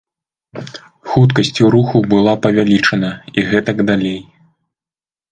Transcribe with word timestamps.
Хуткасць 1.09 1.59
руху 1.75 1.97
была 2.13 2.33
павялічана 2.45 3.11
і 3.41 3.43
гэтак 3.51 3.77
далей. 3.91 4.17